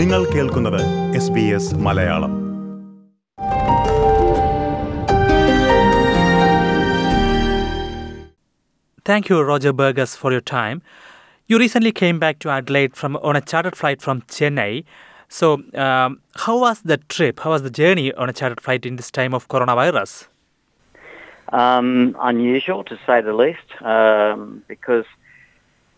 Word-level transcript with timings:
നിങ്ങൾ 0.00 0.20
കേൾക്കുന്നത് 0.34 0.82
S 1.20 1.32
B 1.36 1.46
S 1.58 1.74
Malayalam 1.86 2.34
Thank 9.08 9.26
you, 9.30 9.36
Roger 9.50 9.72
Burgess, 9.72 10.10
for 10.22 10.30
your 10.34 10.42
time. 10.42 10.78
You 11.46 11.58
recently 11.58 11.92
came 11.92 12.18
back 12.24 12.36
to 12.40 12.50
Adelaide 12.50 12.94
from 12.94 13.12
on 13.28 13.36
a 13.36 13.40
chartered 13.40 13.76
flight 13.80 14.02
from 14.02 14.20
Chennai. 14.22 14.84
So, 15.28 15.46
um, 15.74 16.20
how 16.36 16.58
was 16.64 16.82
the 16.82 16.98
trip? 17.14 17.40
How 17.40 17.50
was 17.50 17.62
the 17.62 17.70
journey 17.70 18.12
on 18.14 18.28
a 18.28 18.32
chartered 18.32 18.60
flight 18.60 18.84
in 18.84 18.96
this 18.96 19.10
time 19.10 19.32
of 19.32 19.48
coronavirus? 19.48 20.28
Um, 21.52 22.14
unusual 22.20 22.84
to 22.84 22.98
say 23.06 23.22
the 23.22 23.32
least, 23.32 23.68
um, 23.80 24.62
because 24.68 25.06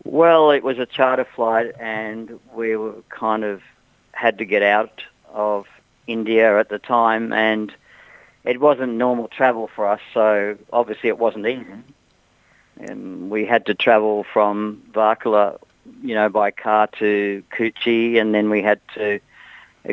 well, 0.03 0.51
it 0.51 0.63
was 0.63 0.79
a 0.79 0.85
charter 0.85 1.27
flight, 1.35 1.71
and 1.79 2.39
we 2.55 2.75
were 2.75 2.95
kind 3.09 3.43
of 3.43 3.61
had 4.16 4.38
to 4.38 4.44
get 4.44 4.62
out 4.62 5.02
of 5.32 5.66
India 6.06 6.58
at 6.58 6.68
the 6.68 6.78
time, 6.78 7.32
and 7.32 7.72
it 8.44 8.60
wasn't 8.60 8.94
normal 8.94 9.28
travel 9.28 9.68
for 9.74 9.86
us. 9.86 10.00
So 10.14 10.56
obviously, 10.72 11.08
it 11.08 11.18
wasn't 11.18 11.46
easy. 11.46 11.64
And 12.78 13.30
we 13.30 13.44
had 13.46 13.66
to 13.66 13.74
travel 13.74 14.24
from 14.32 14.82
Varkala, 14.92 15.58
you 16.02 16.14
know, 16.14 16.28
by 16.28 16.50
car 16.50 16.88
to 16.98 17.42
Kochi, 17.50 18.18
and 18.18 18.34
then 18.34 18.50
we 18.50 18.62
had 18.62 18.80
to 18.94 19.20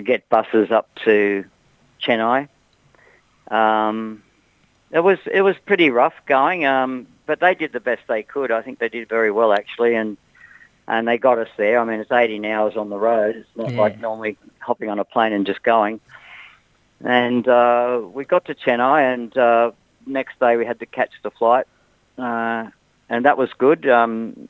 get 0.03 0.27
buses 0.29 0.71
up 0.71 0.89
to 1.05 1.45
Chennai. 2.01 2.47
Um, 3.49 4.23
it 4.91 5.01
was 5.01 5.19
it 5.31 5.41
was 5.41 5.55
pretty 5.65 5.89
rough 5.89 6.13
going, 6.25 6.65
um, 6.65 7.07
but 7.25 7.39
they 7.39 7.55
did 7.55 7.73
the 7.73 7.79
best 7.79 8.01
they 8.07 8.23
could. 8.23 8.51
I 8.51 8.61
think 8.61 8.79
they 8.79 8.89
did 8.89 9.09
very 9.09 9.31
well 9.31 9.53
actually, 9.53 9.95
and 9.95 10.17
and 10.87 11.07
they 11.07 11.17
got 11.17 11.37
us 11.39 11.49
there. 11.57 11.79
I 11.79 11.85
mean, 11.85 11.99
it's 11.99 12.11
18 12.11 12.45
hours 12.45 12.75
on 12.77 12.89
the 12.89 12.97
road. 12.97 13.35
It's 13.37 13.49
not 13.55 13.71
Yeah. 13.73 13.81
like 13.81 13.99
normally 13.99 14.37
hopping 14.59 14.89
on 14.89 14.99
a 14.99 15.05
plane 15.05 15.33
and 15.33 15.45
just 15.45 15.63
going. 15.63 15.99
And 17.03 17.47
uh, 17.47 18.01
we 18.13 18.23
got 18.25 18.45
to 18.45 18.55
Chennai, 18.55 19.13
and 19.13 19.37
uh, 19.37 19.71
next 20.05 20.39
day 20.39 20.55
we 20.57 20.65
had 20.65 20.79
to 20.79 20.85
catch 20.85 21.11
the 21.21 21.31
flight, 21.31 21.65
uh, 22.17 22.69
and 23.09 23.25
that 23.25 23.37
was 23.37 23.49
good. 23.57 23.87
Um, 23.89 24.47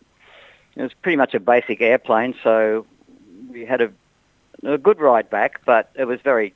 it 0.75 0.81
was 0.83 0.93
pretty 1.01 1.15
much 1.15 1.33
a 1.33 1.39
basic 1.39 1.81
airplane, 1.81 2.35
so 2.43 2.85
we 3.49 3.65
had 3.65 3.81
a, 3.81 3.91
a 4.63 4.77
good 4.77 4.99
ride 4.99 5.29
back, 5.31 5.61
but 5.65 5.89
it 5.95 6.05
was 6.05 6.19
very 6.21 6.53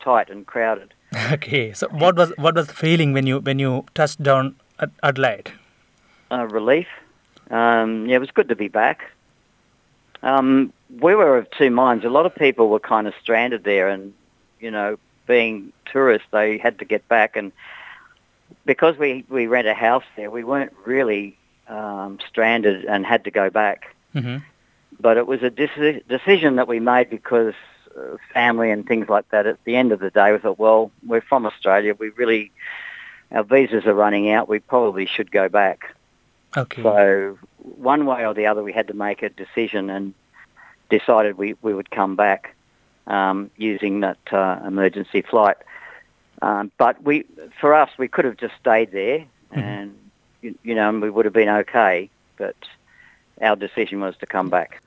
tight 0.00 0.30
and 0.30 0.46
crowded. 0.46 0.94
Okay, 1.32 1.72
so 1.72 1.88
what 1.88 2.14
was 2.16 2.32
what 2.36 2.54
was 2.54 2.68
the 2.68 2.74
feeling 2.74 3.12
when 3.12 3.26
you 3.26 3.40
when 3.40 3.58
you 3.58 3.84
touched 3.94 4.22
down 4.22 4.54
at 4.78 4.90
Adelaide? 5.02 5.50
uh, 6.30 6.46
relief. 6.46 6.86
Um, 7.50 8.06
yeah, 8.06 8.14
it 8.16 8.20
was 8.20 8.30
good 8.30 8.48
to 8.48 8.54
be 8.54 8.68
back. 8.68 9.10
Um, 10.22 10.72
we 11.00 11.14
were 11.14 11.38
of 11.38 11.50
two 11.50 11.70
minds. 11.70 12.04
A 12.04 12.10
lot 12.10 12.26
of 12.26 12.34
people 12.34 12.68
were 12.68 12.80
kind 12.80 13.06
of 13.06 13.14
stranded 13.20 13.64
there, 13.64 13.88
and 13.88 14.12
you 14.58 14.70
know, 14.70 14.98
being 15.26 15.72
tourists, 15.90 16.26
they 16.32 16.58
had 16.58 16.78
to 16.80 16.84
get 16.84 17.06
back. 17.08 17.36
And 17.36 17.52
because 18.66 18.96
we 18.98 19.24
we 19.28 19.46
rent 19.46 19.66
a 19.66 19.74
house 19.74 20.04
there, 20.16 20.30
we 20.30 20.44
weren't 20.44 20.72
really 20.84 21.36
um, 21.68 22.18
stranded 22.28 22.84
and 22.84 23.06
had 23.06 23.24
to 23.24 23.30
go 23.30 23.50
back. 23.50 23.94
hmm 24.12 24.38
But 24.98 25.16
it 25.16 25.26
was 25.26 25.42
a 25.42 25.50
deci- 25.50 26.06
decision 26.08 26.56
that 26.56 26.68
we 26.68 26.80
made 26.80 27.08
because 27.08 27.54
uh, 27.96 28.16
family 28.34 28.70
and 28.70 28.86
things 28.86 29.08
like 29.08 29.28
that. 29.30 29.46
At 29.46 29.62
the 29.64 29.76
end 29.76 29.92
of 29.92 30.00
the 30.00 30.10
day, 30.10 30.32
we 30.32 30.38
thought, 30.38 30.58
well, 30.58 30.90
we're 31.06 31.22
from 31.22 31.46
Australia. 31.46 31.94
We 31.98 32.10
really 32.10 32.50
our 33.32 33.44
visas 33.44 33.86
are 33.86 33.94
running 33.94 34.30
out. 34.30 34.48
We 34.48 34.58
probably 34.58 35.06
should 35.06 35.30
go 35.30 35.48
back. 35.48 35.94
Okay. 36.56 36.82
So 36.82 37.38
one 37.62 38.06
way 38.06 38.26
or 38.26 38.34
the 38.34 38.46
other, 38.46 38.62
we 38.62 38.72
had 38.72 38.88
to 38.88 38.94
make 38.94 39.22
a 39.22 39.28
decision 39.28 39.90
and 39.90 40.14
decided 40.88 41.38
we, 41.38 41.54
we 41.62 41.74
would 41.74 41.90
come 41.90 42.16
back 42.16 42.54
um, 43.06 43.50
using 43.56 44.00
that 44.00 44.18
uh, 44.32 44.60
emergency 44.66 45.22
flight. 45.22 45.56
Um, 46.42 46.70
but 46.78 47.02
we, 47.02 47.24
for 47.60 47.74
us, 47.74 47.90
we 47.98 48.08
could 48.08 48.24
have 48.24 48.36
just 48.36 48.54
stayed 48.60 48.92
there, 48.92 49.26
and 49.52 49.94
you, 50.40 50.54
you 50.62 50.74
know, 50.74 50.88
and 50.88 51.02
we 51.02 51.10
would 51.10 51.26
have 51.26 51.34
been 51.34 51.48
okay. 51.48 52.08
But 52.38 52.56
our 53.42 53.56
decision 53.56 54.00
was 54.00 54.16
to 54.18 54.26
come 54.26 54.48
back. 54.48 54.82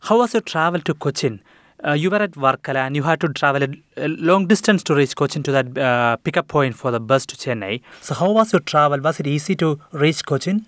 How 0.00 0.18
was 0.18 0.32
your 0.32 0.42
travel 0.42 0.80
to 0.80 0.94
Cochin? 0.94 1.40
Uh, 1.86 1.92
you 1.92 2.10
were 2.10 2.16
at 2.16 2.32
Varkala 2.32 2.86
and 2.86 2.96
you 2.96 3.04
had 3.04 3.20
to 3.20 3.28
travel 3.28 3.62
a, 3.62 3.68
a 3.96 4.08
long 4.08 4.48
distance 4.48 4.82
to 4.82 4.94
reach 4.96 5.14
Cochin 5.14 5.44
to 5.44 5.52
that 5.52 5.78
uh, 5.78 6.16
pickup 6.16 6.48
point 6.48 6.74
for 6.74 6.90
the 6.90 6.98
bus 6.98 7.24
to 7.26 7.36
Chennai. 7.36 7.80
So, 8.00 8.14
how 8.14 8.32
was 8.32 8.52
your 8.52 8.60
travel? 8.60 9.00
Was 9.00 9.20
it 9.20 9.28
easy 9.28 9.54
to 9.56 9.78
reach 9.92 10.24
Cochin? 10.26 10.66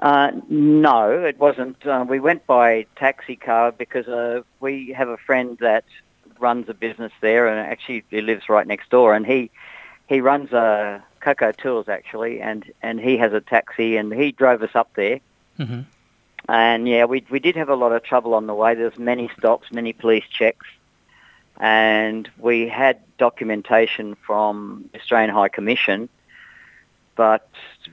Uh, 0.00 0.32
no, 0.48 1.10
it 1.24 1.38
wasn't. 1.38 1.84
Uh, 1.86 2.04
we 2.08 2.20
went 2.20 2.46
by 2.46 2.86
taxi 2.96 3.36
car 3.36 3.72
because 3.72 4.06
uh, 4.08 4.42
we 4.60 4.92
have 4.96 5.08
a 5.08 5.16
friend 5.16 5.56
that 5.60 5.84
runs 6.38 6.68
a 6.68 6.74
business 6.74 7.12
there, 7.20 7.46
and 7.48 7.58
actually 7.58 8.04
he 8.10 8.20
lives 8.20 8.48
right 8.48 8.66
next 8.66 8.90
door. 8.90 9.14
And 9.14 9.26
he 9.26 9.50
he 10.06 10.20
runs 10.20 10.52
uh, 10.52 11.00
Coco 11.20 11.52
Tools 11.52 11.88
actually, 11.88 12.40
and 12.40 12.70
and 12.82 13.00
he 13.00 13.16
has 13.16 13.32
a 13.32 13.40
taxi, 13.40 13.96
and 13.96 14.12
he 14.12 14.32
drove 14.32 14.62
us 14.62 14.74
up 14.74 14.90
there. 14.94 15.20
hmm 15.56 15.80
And 16.48 16.86
yeah, 16.88 17.04
we 17.06 17.24
we 17.30 17.38
did 17.40 17.56
have 17.56 17.70
a 17.70 17.76
lot 17.76 17.92
of 17.92 18.02
trouble 18.02 18.34
on 18.34 18.46
the 18.46 18.54
way. 18.54 18.74
There's 18.74 18.98
many 18.98 19.30
stops, 19.38 19.72
many 19.72 19.92
police 19.94 20.26
checks, 20.28 20.66
and 21.58 22.28
we 22.38 22.68
had 22.68 22.98
documentation 23.18 24.14
from 24.26 24.90
Australian 24.94 25.30
High 25.30 25.48
Commission, 25.48 26.08
but 27.16 27.48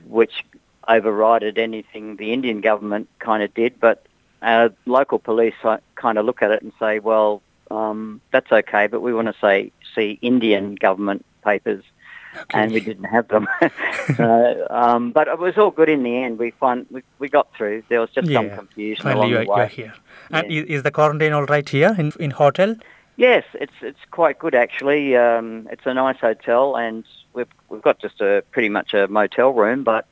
which 0.06 0.44
overrided 0.88 1.58
anything 1.58 2.16
the 2.16 2.32
Indian 2.32 2.60
government 2.60 3.08
kind 3.18 3.42
of 3.42 3.52
did. 3.54 3.80
But 3.80 4.06
uh, 4.42 4.70
local 4.86 5.18
police 5.18 5.54
kind 5.94 6.18
of 6.18 6.24
look 6.24 6.42
at 6.42 6.50
it 6.50 6.62
and 6.62 6.72
say, 6.78 6.98
well, 6.98 7.42
um, 7.70 8.20
that's 8.32 8.50
okay, 8.52 8.86
but 8.86 9.00
we 9.00 9.14
want 9.14 9.28
to 9.28 9.34
say 9.40 9.72
see 9.94 10.18
Indian 10.22 10.74
government 10.74 11.24
papers 11.44 11.84
and 12.52 12.72
we 12.72 12.80
didn't 12.80 13.04
have 13.04 13.28
them. 13.28 13.46
so, 14.16 14.66
um, 14.70 15.12
but 15.12 15.28
it 15.28 15.38
was 15.38 15.56
all 15.56 15.70
good 15.70 15.88
in 15.88 16.02
the 16.02 16.16
end. 16.16 16.38
We 16.38 16.50
find 16.52 16.86
we, 16.90 17.02
we 17.18 17.28
got 17.28 17.54
through. 17.54 17.82
There 17.88 18.00
was 18.00 18.10
just 18.10 18.30
some 18.30 18.50
confusion 18.50 19.02
Finally, 19.02 19.32
along 19.32 19.44
the 19.44 19.50
way. 19.50 19.62
are 19.62 19.66
here. 19.66 19.94
And 20.30 20.50
is, 20.50 20.64
is 20.66 20.82
the 20.82 20.90
quarantine 20.90 21.32
all 21.32 21.46
right 21.46 21.68
here 21.68 21.94
in, 21.98 22.12
in 22.18 22.30
hotel? 22.32 22.76
Yes, 23.16 23.44
it's 23.54 23.72
it's 23.80 24.00
quite 24.10 24.38
good 24.38 24.54
actually. 24.54 25.16
Um, 25.16 25.68
it's 25.70 25.86
a 25.86 25.94
nice 25.94 26.18
hotel, 26.18 26.76
and 26.76 27.04
we've 27.32 27.48
we've 27.68 27.82
got 27.82 28.00
just 28.00 28.20
a 28.20 28.42
pretty 28.50 28.68
much 28.68 28.92
a 28.94 29.06
motel 29.08 29.52
room, 29.52 29.84
but 29.84 30.06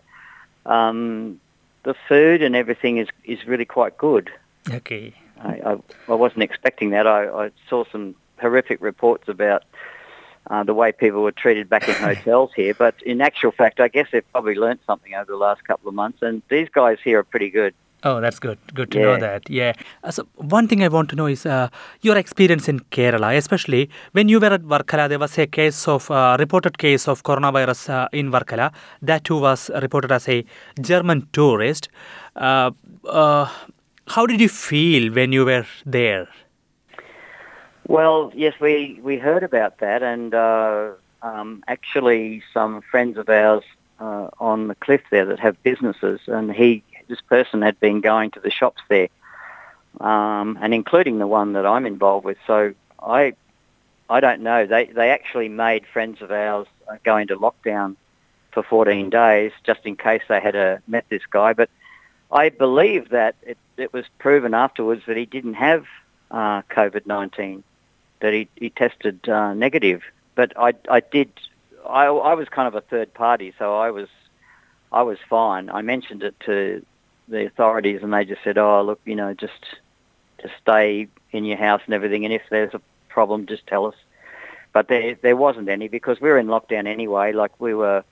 um, 0.67 1.41
the 1.85 1.95
food 2.09 2.43
and 2.43 2.55
everything 2.55 2.99
is 2.99 3.09
is 3.25 3.47
really 3.47 3.65
quite 3.65 3.97
good. 3.99 4.31
Okay. 4.71 5.15
I, 5.41 5.73
I, 5.73 5.79
I 6.09 6.15
wasn't 6.15 6.45
expecting 6.45 6.91
that. 6.91 7.07
I, 7.07 7.47
I 7.47 7.51
saw 7.69 7.85
some 7.91 8.15
horrific 8.41 8.81
reports 8.81 9.29
about 9.29 9.65
uh, 10.49 10.63
the 10.65 10.75
way 10.75 10.93
people 10.93 11.23
were 11.23 11.33
treated 11.33 11.69
back 11.69 11.89
in 11.89 11.95
hotels 11.97 12.51
here, 12.55 12.75
but 12.75 12.95
in 13.03 13.21
actual 13.21 13.53
fact, 13.53 13.81
I 13.81 13.89
guess 13.89 14.09
they've 14.13 14.33
probably 14.33 14.55
learnt 14.55 14.81
something 14.87 15.15
over 15.15 15.31
the 15.31 15.37
last 15.37 15.65
couple 15.65 15.89
of 15.89 15.95
months, 15.95 16.19
and 16.23 16.43
these 16.49 16.69
guys 16.69 16.99
here 17.03 17.21
are 17.21 17.25
pretty 17.25 17.51
good. 17.51 17.75
Oh, 18.05 18.21
that's 18.21 18.41
good. 18.41 18.59
Good 18.75 18.91
to 18.93 19.01
know 19.01 19.17
that. 19.19 19.49
Yeah. 19.49 19.75
Uh, 20.03 20.11
so 20.11 20.27
one 20.35 20.67
thing 20.67 20.83
I 20.83 20.89
want 20.89 21.09
to 21.11 21.17
know 21.17 21.27
is 21.27 21.47
uh, 21.47 21.69
your 22.01 22.17
experience 22.17 22.69
in 22.69 22.81
Kerala, 22.81 23.37
especially 23.37 23.91
when 24.11 24.29
you 24.29 24.41
were 24.41 24.53
at 24.53 24.63
Varkala. 24.63 25.09
There 25.09 25.21
was 25.21 25.39
a 25.39 25.47
case 25.47 25.87
of 25.87 26.11
uh, 26.11 26.37
reported 26.39 26.79
case 26.79 27.07
of 27.07 27.23
coronavirus 27.23 27.91
uh, 27.91 28.09
in 28.13 28.33
Varkala. 28.33 28.73
That 29.03 29.23
too 29.23 29.39
was 29.39 29.71
reported 29.81 30.11
as 30.11 30.29
a 30.29 30.45
German 30.81 31.29
tourist. 31.33 31.91
Uh, 32.35 32.73
uh, 33.09 33.49
how 34.09 34.27
did 34.27 34.41
you 34.41 34.49
feel 34.49 35.13
when 35.13 35.33
you 35.33 35.45
were 35.45 35.67
there? 35.87 36.29
Well, 37.87 38.33
yes, 38.35 38.55
we, 38.61 38.99
we 39.03 39.17
heard 39.17 39.45
about 39.45 39.79
that, 39.79 40.03
and 40.03 40.35
uh, 40.35 40.91
um, 41.23 41.63
actually 41.69 42.43
some 42.53 42.81
friends 42.81 43.17
of 43.17 43.29
ours 43.29 43.65
uh, 44.01 44.29
on 44.41 44.69
the 44.69 44.75
cliff 44.77 45.03
there 45.11 45.25
that 45.25 45.39
have 45.39 45.63
businesses, 45.63 46.21
and 46.27 46.53
he 46.53 46.83
this 47.13 47.21
person 47.21 47.61
had 47.61 47.79
been 47.79 48.01
going 48.01 48.31
to 48.31 48.41
the 48.41 48.51
shops 48.51 48.81
there, 48.89 49.09
um, 50.01 50.59
and 50.63 50.73
including 50.73 51.19
the 51.19 51.27
one 51.27 51.53
that 51.53 51.67
I'm 51.67 51.85
involved 51.85 52.25
with. 52.25 52.39
So 52.47 52.73
I 53.03 53.35
I 54.09 54.21
don't 54.21 54.41
know. 54.41 54.67
They 54.67 54.87
they 54.87 55.11
actually 55.11 55.51
made 55.51 55.87
friends 55.87 56.23
of 56.23 56.31
ours 56.31 56.67
go 57.05 57.19
into 57.19 57.37
lockdown 57.37 57.97
for 58.53 58.63
14 58.63 59.11
days 59.11 59.53
just 59.65 59.81
in 59.85 59.97
case 59.97 60.23
they 60.29 60.41
had 60.41 60.57
uh, 60.57 60.79
met 60.87 61.05
this 61.11 61.23
guy, 61.31 61.53
but 61.53 61.69
I 62.31 62.49
believe 62.49 63.11
that 63.11 63.35
it, 63.43 63.59
it 63.77 63.93
was 63.93 64.07
proven 64.19 64.55
afterwards 64.55 65.03
that 65.07 65.17
he 65.19 65.27
didn't 65.27 65.55
have 65.55 65.85
uh, 66.31 66.63
COVID-19 66.63 67.63
that 68.21 68.33
he, 68.33 68.49
he 68.57 68.71
tested 68.71 69.29
uh, 69.29 69.53
negative. 69.53 70.03
But 70.35 70.53
I, 70.57 70.73
I 70.89 71.01
did, 71.01 71.31
I, 71.87 72.07
I 72.07 72.35
was 72.35 72.49
kind 72.49 72.69
of 72.69 72.75
a 72.75 72.81
third 72.81 73.13
party, 73.13 73.53
so 73.59 73.77
I 73.77 73.91
was, 73.91 74.09
I 74.91 75.03
was 75.03 75.19
fine. 75.29 75.69
I 75.69 75.83
mentioned 75.83 76.23
it 76.23 76.35
to 76.47 76.85
the 77.33 77.47
authorities, 77.47 78.01
and 78.03 78.13
they 78.13 78.25
just 78.25 78.43
said, 78.45 78.57
"Oh, 78.59 78.83
look, 78.83 79.01
you 79.05 79.17
know, 79.17 79.35
just, 79.35 79.63
just 80.41 80.55
stay 80.63 81.09
in 81.33 81.45
your 81.45 81.59
house 81.59 81.83
and 81.87 81.95
everything, 81.95 82.25
and 82.25 82.33
if 82.33 82.43
there's 82.51 82.75
a 82.75 82.81
problem, 83.09 83.47
just 83.47 83.67
tell 83.67 83.87
us." 83.87 83.97
But 84.73 84.89
there, 84.89 85.17
there 85.23 85.37
wasn't 85.37 85.69
any 85.69 85.89
because 85.89 86.21
we 86.21 86.29
were 86.31 86.39
in 86.39 86.47
lockdown 86.47 86.87
anyway. 86.87 87.33
Like 87.33 87.61
we 87.61 87.75
were 87.75 88.05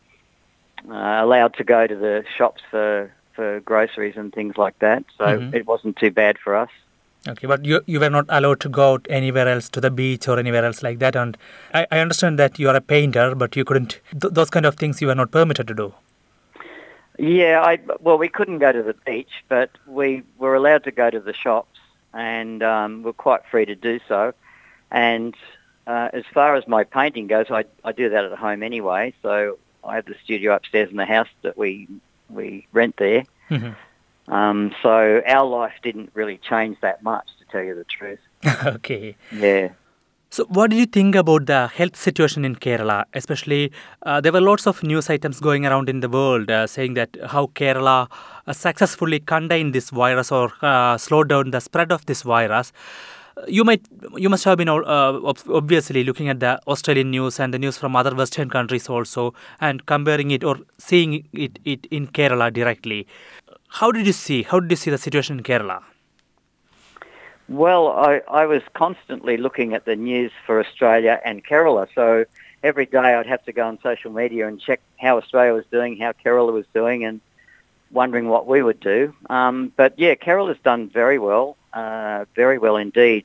uh, 0.88 1.19
allowed 1.25 1.55
to 1.55 1.64
go 1.64 1.87
to 1.87 1.94
the 1.96 2.25
shops 2.37 2.62
for 2.70 3.12
for 3.37 3.61
groceries 3.61 4.17
and 4.17 4.32
things 4.32 4.58
like 4.58 4.76
that, 4.81 5.05
so 5.17 5.25
Mhm. 5.25 5.55
it 5.55 5.66
wasn't 5.66 5.96
too 5.96 6.11
bad 6.11 6.37
for 6.44 6.56
us. 6.56 6.70
Okay, 7.28 7.46
but 7.46 7.64
you, 7.66 7.81
you 7.87 8.00
were 8.00 8.08
not 8.11 8.25
allowed 8.31 8.61
to 8.61 8.69
go 8.70 8.94
out 8.94 9.06
anywhere 9.11 9.46
else 9.46 9.69
to 9.70 9.81
the 9.81 9.90
beach 9.90 10.26
or 10.26 10.38
anywhere 10.38 10.64
else 10.64 10.82
like 10.82 10.99
that. 11.00 11.14
And 11.14 11.37
I, 11.75 11.87
I 11.93 11.99
understand 12.00 12.38
that 12.38 12.58
you 12.58 12.69
are 12.70 12.76
a 12.76 12.81
painter, 12.81 13.34
but 13.34 13.56
you 13.56 13.64
couldn't, 13.64 14.00
th- 14.20 14.32
those 14.32 14.49
kind 14.49 14.64
of 14.64 14.76
things 14.76 15.00
you 15.02 15.06
were 15.08 15.14
not 15.14 15.31
permitted 15.31 15.69
to 15.69 15.75
do. 15.75 15.93
Yeah, 17.20 17.61
I 17.62 17.78
well, 18.00 18.17
we 18.17 18.28
couldn't 18.31 18.61
go 18.61 18.72
to 18.72 18.82
the 18.82 18.94
beach, 18.94 19.44
but 19.49 19.70
we 19.87 20.22
were 20.38 20.55
allowed 20.55 20.84
to 20.84 20.90
go 20.90 21.11
to 21.11 21.20
the 21.20 21.34
shops, 21.34 21.78
and 22.14 22.62
um, 22.62 23.02
we're 23.02 23.12
quite 23.12 23.43
free 23.50 23.67
to 23.67 23.75
do 23.75 24.00
so. 24.08 24.32
And 24.90 25.37
uh, 25.87 26.08
as 26.14 26.25
far 26.32 26.56
as 26.56 26.67
my 26.67 26.84
painting 26.84 27.26
goes, 27.26 27.50
I, 27.50 27.67
I 27.84 27.93
do 27.93 28.08
that 28.08 28.25
at 28.25 28.38
home 28.38 28.62
anyway. 28.62 29.12
So 29.20 29.58
I 29.84 29.96
have 29.96 30.06
the 30.06 30.14
studio 30.25 30.55
upstairs 30.55 30.90
in 30.90 30.96
the 30.96 31.05
house 31.05 31.28
that 31.43 31.58
we 31.58 31.88
we 32.31 32.67
rent 32.72 32.96
there. 32.96 33.25
Mhm. 33.50 33.76
Um, 34.28 34.75
so 34.82 35.20
our 35.26 35.44
life 35.44 35.75
didn't 35.82 36.12
really 36.14 36.38
change 36.38 36.78
that 36.81 37.02
much, 37.02 37.26
to 37.40 37.44
tell 37.52 37.62
you 37.62 37.75
the 37.75 37.84
truth. 37.84 38.20
okay. 38.64 39.14
Yeah. 39.31 39.70
So, 40.32 40.44
what 40.44 40.71
did 40.71 40.79
you 40.79 40.87
think 40.87 41.17
about 41.17 41.47
the 41.47 41.67
health 41.67 41.97
situation 41.97 42.44
in 42.44 42.55
Kerala? 42.55 43.05
Especially, 43.15 43.73
uh, 44.06 44.21
there 44.21 44.31
were 44.31 44.41
lots 44.41 44.65
of 44.69 44.81
news 44.85 45.11
items 45.11 45.41
going 45.41 45.67
around 45.67 45.88
in 45.88 45.99
the 45.99 46.09
world 46.09 46.49
uh, 46.49 46.69
saying 46.69 46.94
that 46.94 47.17
how 47.31 47.47
Kerala 47.49 48.09
uh, 48.47 48.53
successfully 48.53 49.19
contained 49.19 49.75
this 49.75 49.91
virus 49.91 50.31
or 50.31 50.53
uh, 50.62 50.97
slowed 50.99 51.31
down 51.31 51.50
the 51.50 51.59
spread 51.59 51.91
of 51.91 52.06
this 52.06 52.23
virus. 52.23 52.73
You 53.49 53.65
might, 53.65 53.85
you 54.15 54.29
must 54.29 54.44
have 54.44 54.56
been 54.56 54.69
uh, 54.69 54.79
ob- 54.85 55.49
obviously 55.49 56.05
looking 56.05 56.29
at 56.29 56.38
the 56.38 56.61
Australian 56.69 57.11
news 57.11 57.41
and 57.41 57.53
the 57.53 57.59
news 57.59 57.76
from 57.76 57.97
other 57.97 58.15
Western 58.15 58.50
countries 58.50 58.88
also, 58.88 59.35
and 59.61 59.85
comparing 59.87 60.31
it 60.31 60.44
or 60.44 60.59
seeing 60.79 61.26
it, 61.33 61.59
it 61.65 61.87
in 61.91 62.06
Kerala 62.06 62.53
directly. 62.53 63.09
How 63.69 63.91
did 63.91 64.06
you 64.06 64.12
see? 64.12 64.44
How 64.44 64.61
did 64.61 64.71
you 64.71 64.76
see 64.76 64.93
the 64.93 64.99
situation 64.99 65.38
in 65.38 65.43
Kerala? 65.43 65.83
Well, 67.50 67.88
I, 67.88 68.23
I 68.31 68.47
was 68.47 68.62
constantly 68.75 69.37
looking 69.37 69.75
at 69.75 69.85
the 69.85 69.97
news 69.97 70.31
for 70.47 70.61
Australia 70.61 71.20
and 71.25 71.44
Kerala. 71.44 71.88
So 71.97 72.25
every 72.62 72.87
day 72.87 72.97
I'd 72.99 73.26
have 73.26 73.44
to 73.47 73.52
go 73.52 73.67
on 73.67 73.81
social 73.82 74.12
media 74.12 74.47
and 74.47 74.61
check 74.61 74.81
how 74.99 75.19
Australia 75.19 75.52
was 75.52 75.64
doing, 75.69 75.97
how 75.97 76.12
Kerala 76.12 76.52
was 76.52 76.64
doing, 76.73 77.05
and 77.05 77.20
wondering 77.91 78.29
what 78.29 78.47
we 78.47 78.62
would 78.62 78.79
do. 78.79 79.12
Um, 79.29 79.73
but 79.75 79.99
yeah, 79.99 80.14
Kerala's 80.14 80.61
done 80.62 80.91
very 80.91 81.19
well, 81.19 81.56
uh, 81.73 82.26
very 82.37 82.58
well 82.58 82.76
indeed. 82.76 83.25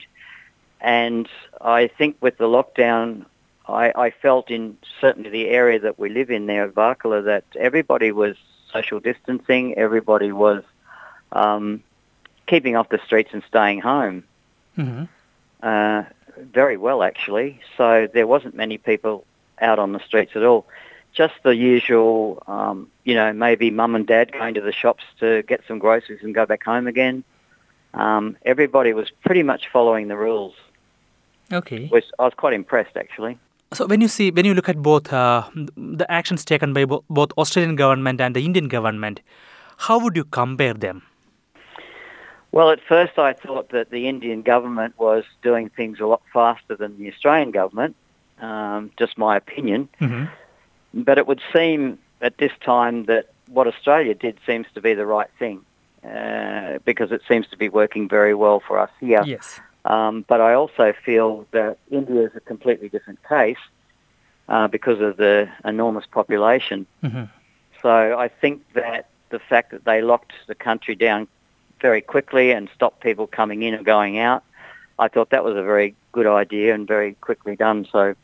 And 0.81 1.30
I 1.62 1.86
think 1.86 2.18
with 2.19 2.39
the 2.39 2.48
lockdown, 2.48 3.25
I, 3.68 3.94
I 3.95 4.10
felt 4.10 4.50
in 4.50 4.75
certainly 5.01 5.30
the 5.30 5.50
area 5.50 5.81
that 5.81 6.00
we 6.00 6.10
live 6.10 6.31
in 6.31 6.48
there 6.48 6.63
at 6.63 6.74
Varkala 6.74 7.25
that 7.25 7.44
everybody 7.56 8.12
was 8.12 8.38
social 8.74 9.00
distancing, 9.00 9.77
everybody 9.77 10.31
was 10.31 10.63
um, 11.31 11.83
keeping 12.47 12.75
off 12.75 12.89
the 12.89 13.00
streets 13.06 13.31
and 13.33 13.44
staying 13.47 13.81
home 13.81 14.24
hmm 14.75 15.03
uh, 15.63 16.03
very 16.38 16.77
well 16.77 17.01
actually. 17.01 17.59
So 17.77 18.07
there 18.13 18.27
wasn't 18.27 18.56
many 18.56 18.77
people 18.77 19.25
out 19.62 19.80
on 19.80 19.94
the 19.94 20.00
streets 20.00 20.33
at 20.36 20.44
all. 20.44 20.68
Just 21.13 21.33
the 21.44 21.56
usual, 21.56 22.44
um, 22.45 22.89
you 23.06 23.15
know, 23.15 23.31
maybe 23.31 23.71
mum 23.71 23.95
and 23.95 24.06
dad 24.06 24.33
going 24.33 24.53
to 24.56 24.62
the 24.62 24.74
shops 24.74 25.03
to 25.21 25.44
get 25.44 25.62
some 25.65 25.80
groceries 25.80 26.19
and 26.24 26.36
go 26.36 26.45
back 26.45 26.63
home 26.65 26.88
again. 26.88 27.24
Um, 27.94 28.36
everybody 28.45 28.91
was 28.91 29.09
pretty 29.24 29.44
much 29.44 29.69
following 29.71 30.09
the 30.09 30.18
rules, 30.18 30.53
Okay. 31.53 31.88
which 31.88 32.06
I 32.19 32.24
was 32.24 32.33
quite 32.36 32.53
impressed 32.53 32.98
actually. 32.98 33.38
So 33.74 33.86
when 33.88 34.01
you 34.01 34.09
see 34.09 34.30
when 34.30 34.45
you 34.45 34.53
look 34.53 34.68
at 34.68 34.81
both 34.81 35.12
uh, 35.13 35.44
the 35.56 36.06
actions 36.09 36.44
taken 36.44 36.74
by 36.74 36.83
bo- 36.86 37.06
both 37.09 37.31
Australian 37.38 37.75
government 37.77 38.19
and 38.19 38.36
the 38.36 38.44
Indian 38.44 38.68
government, 38.68 39.21
how 39.77 40.00
would 40.00 40.15
you 40.18 40.25
compare 40.25 40.74
them? 40.74 41.03
Well, 42.56 42.72
at 42.72 42.80
first 42.80 43.19
I 43.19 43.34
thought 43.34 43.72
that 43.72 43.90
the 43.90 44.07
Indian 44.07 44.42
government 44.42 44.98
was 44.98 45.25
doing 45.42 45.68
things 45.68 46.00
a 46.00 46.06
lot 46.06 46.22
faster 46.31 46.78
than 46.78 46.98
the 46.98 47.12
Australian 47.12 47.52
government. 47.52 47.98
Um, 48.40 48.92
just 48.98 49.18
my 49.18 49.36
opinion. 49.36 49.90
hmm 50.00 50.25
But 50.94 51.18
it 51.18 51.28
would 51.28 51.42
seem 51.54 52.00
at 52.22 52.38
this 52.38 52.54
time 52.62 53.07
that 53.07 53.25
what 53.50 53.68
Australia 53.68 54.16
did 54.16 54.38
seems 54.46 54.68
to 54.74 54.80
be 54.80 54.94
the 54.94 55.06
right 55.06 55.30
thing 55.38 55.66
uh, 56.02 56.80
because 56.86 57.12
it 57.12 57.24
seems 57.28 57.46
to 57.48 57.57
be 57.57 57.68
working 57.68 58.07
very 58.07 58.34
well 58.34 58.62
for 58.66 58.80
us 58.80 58.94
here. 59.01 59.24
Yes. 59.25 59.60
Um, 59.84 60.24
but 60.25 60.40
I 60.40 60.54
also 60.54 60.94
feel 61.06 61.46
that 61.51 61.78
India 61.92 62.22
is 62.22 62.31
a 62.38 62.40
completely 62.40 62.88
different 62.88 63.19
case 63.28 63.63
uh, 64.48 64.69
because 64.69 65.01
of 65.01 65.18
the 65.18 65.50
enormous 65.66 66.06
population. 66.06 66.88
hmm 67.01 67.25
So 67.81 68.18
I 68.25 68.30
think 68.30 68.56
that 68.75 69.10
the 69.30 69.40
fact 69.40 69.72
that 69.72 69.84
they 69.84 70.01
locked 70.01 70.31
the 70.48 70.56
country 70.56 70.96
down 70.96 71.28
very 71.90 72.02
quickly 72.02 72.48
and 72.50 72.68
stop 72.74 72.94
people 73.00 73.28
coming 73.28 73.62
in 73.62 73.72
and 73.76 73.86
going 73.86 74.18
out, 74.18 74.42
I 74.98 75.08
thought 75.08 75.30
that 75.30 75.44
was 75.44 75.56
a 75.56 75.62
very 75.74 75.90
good 76.14 76.26
idea 76.26 76.74
and 76.74 76.88
very 76.88 77.14
quickly 77.28 77.56
done. 77.56 77.80
So 77.92 78.16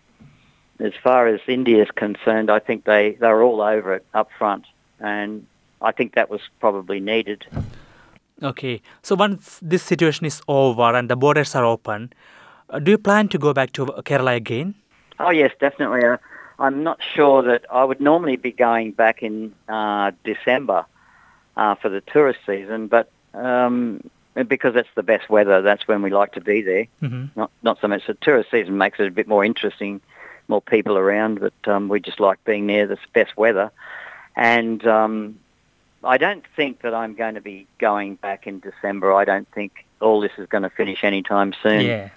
as 0.80 0.94
far 1.04 1.28
as 1.28 1.40
India 1.48 1.80
is 1.84 1.92
concerned, 2.06 2.50
I 2.50 2.58
think 2.58 2.86
they, 2.86 3.04
they 3.20 3.28
were 3.28 3.44
all 3.44 3.62
over 3.62 3.94
it 3.94 4.06
up 4.16 4.30
front. 4.40 4.66
And 5.00 5.46
I 5.80 5.92
think 5.92 6.16
that 6.16 6.28
was 6.36 6.42
probably 6.60 7.00
needed. 7.00 7.46
Okay. 8.42 8.82
So 9.04 9.14
once 9.16 9.60
this 9.62 9.84
situation 9.84 10.26
is 10.26 10.42
over 10.48 10.96
and 10.98 11.08
the 11.08 11.16
borders 11.16 11.54
are 11.54 11.66
open, 11.76 12.14
uh, 12.72 12.80
do 12.80 12.90
you 12.90 12.98
plan 12.98 13.28
to 13.28 13.38
go 13.38 13.54
back 13.54 13.74
to 13.74 13.86
Kerala 14.08 14.36
again? 14.36 14.74
Oh 15.20 15.30
yes, 15.30 15.52
definitely. 15.60 16.04
Uh, 16.04 16.18
I'm 16.58 16.82
not 16.90 17.00
sure 17.16 17.44
that 17.44 17.64
I 17.70 17.84
would 17.84 18.02
normally 18.02 18.38
be 18.38 18.52
going 18.52 18.94
back 18.94 19.22
in 19.22 19.54
uh, 19.70 20.12
December 20.24 20.86
uh, 21.58 21.76
for 21.76 21.90
the 21.90 22.02
tourist 22.02 22.40
season, 22.48 22.88
but 22.88 23.12
um, 23.34 24.02
because 24.48 24.74
that's 24.74 24.90
the 24.96 25.04
best 25.04 25.30
weather, 25.30 25.62
that's 25.62 25.88
when 25.88 26.02
we 26.02 26.10
like 26.10 26.34
to 26.34 26.42
be 26.42 26.62
there. 26.62 26.86
hmm 27.00 27.26
Not 27.36 27.52
not 27.64 27.80
so 27.82 27.88
much 27.88 28.08
the 28.08 28.14
tourist 28.16 28.52
season 28.52 28.78
makes 28.78 29.00
it 29.00 29.08
a 29.08 29.12
bit 29.12 29.28
more 29.28 29.44
interesting, 29.44 30.02
more 30.48 30.62
people 30.62 30.98
around, 30.98 31.40
but 31.40 31.72
um, 31.72 31.90
we 31.90 32.00
just 32.00 32.20
like 32.20 32.44
being 32.44 32.66
near 32.66 32.88
the 32.88 32.98
best 33.14 33.36
weather. 33.38 33.72
And 34.36 34.86
um, 34.88 35.40
I 36.04 36.18
don't 36.18 36.46
think 36.56 36.82
that 36.82 36.94
I'm 36.94 37.16
going 37.16 37.36
to 37.36 37.42
be 37.42 37.68
going 37.80 38.16
back 38.16 38.48
in 38.48 38.60
December. 38.60 39.14
I 39.14 39.26
don't 39.26 39.48
think 39.54 39.86
all 40.00 40.22
this 40.22 40.32
is 40.38 40.48
going 40.48 40.64
to 40.64 40.70
finish 40.70 41.04
anytime 41.04 41.54
soon. 41.62 41.86
Yeah. 41.86 42.10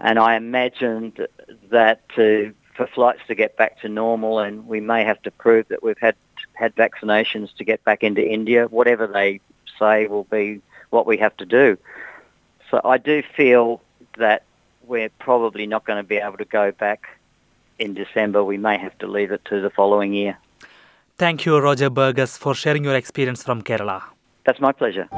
And 0.00 0.18
I 0.18 0.36
imagined 0.36 1.26
that 1.70 2.06
to, 2.16 2.52
for 2.74 2.86
flights 2.86 3.20
to 3.28 3.34
get 3.34 3.56
back 3.56 3.80
to 3.80 3.88
normal, 3.88 4.38
and 4.38 4.66
we 4.66 4.80
may 4.80 5.04
have 5.04 5.22
to 5.22 5.30
prove 5.30 5.68
that 5.68 5.82
we've 5.82 5.98
had 5.98 6.16
had 6.52 6.74
vaccinations 6.74 7.54
to 7.56 7.64
get 7.64 7.84
back 7.84 8.02
into 8.02 8.26
India. 8.26 8.66
Whatever 8.66 9.06
they 9.06 9.40
say 9.78 10.06
will 10.06 10.28
be 10.30 10.60
what 10.90 11.06
we 11.06 11.16
have 11.18 11.36
to 11.38 11.46
do. 11.46 11.76
So 12.70 12.80
I 12.84 12.98
do 12.98 13.22
feel 13.36 13.80
that 14.18 14.42
we're 14.86 15.10
probably 15.18 15.66
not 15.66 15.84
going 15.84 15.98
to 15.98 16.08
be 16.14 16.16
able 16.16 16.38
to 16.38 16.44
go 16.44 16.72
back 16.72 17.00
in 17.78 17.94
December. 17.94 18.42
We 18.44 18.58
may 18.58 18.78
have 18.78 18.96
to 18.98 19.06
leave 19.06 19.32
it 19.32 19.44
to 19.46 19.60
the 19.60 19.70
following 19.70 20.12
year. 20.14 20.38
Thank 21.18 21.46
you, 21.46 21.58
Roger 21.58 21.90
Burgess, 21.90 22.36
for 22.36 22.54
sharing 22.54 22.84
your 22.84 22.94
experience 22.94 23.42
from 23.42 23.62
Kerala. 23.62 24.02
That's 24.44 24.60
my 24.60 24.72
pleasure. 24.72 25.08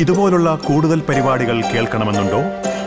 ഇതുപോലുള്ള 0.00 0.48
കൂടുതൽ 0.68 1.00
പരിപാടികൾ 1.08 1.58
കേൾക്കണമെന്നുണ്ടോ 1.72 2.40